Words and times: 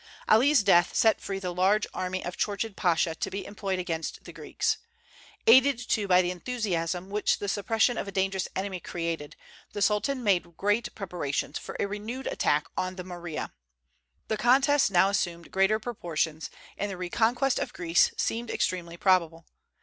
Ali's 0.27 0.63
death 0.63 0.95
set 0.95 1.21
free 1.21 1.37
the 1.37 1.53
large 1.53 1.85
army 1.93 2.25
of 2.25 2.35
Chourchid 2.35 2.75
Pasha 2.75 3.13
to 3.13 3.29
be 3.29 3.45
employed 3.45 3.77
against 3.77 4.23
the 4.23 4.33
Greeks. 4.33 4.77
Aided 5.45 5.77
too 5.77 6.07
by 6.07 6.23
the 6.23 6.31
enthusiasm 6.31 7.11
which 7.11 7.37
the 7.37 7.47
suppression 7.47 7.99
of 7.99 8.07
a 8.07 8.11
dangerous 8.11 8.47
enemy 8.55 8.79
created, 8.79 9.35
the 9.73 9.81
Sultan 9.83 10.23
made 10.23 10.57
great 10.57 10.95
preparations 10.95 11.59
for 11.59 11.77
a 11.79 11.85
renewed 11.85 12.25
attack 12.25 12.65
on 12.75 12.95
the 12.95 13.03
Morea. 13.03 13.53
The 14.27 14.37
contest 14.37 14.89
now 14.89 15.07
assumed 15.09 15.51
greater 15.51 15.77
proportions, 15.77 16.49
and 16.79 16.89
the 16.89 16.97
reconquest 16.97 17.59
of 17.59 17.71
Greece 17.71 18.11
seemed 18.17 18.49
extremely 18.49 18.97
probable. 18.97 19.45